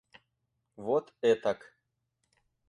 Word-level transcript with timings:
Вот 0.85 1.05
этак. 1.31 1.59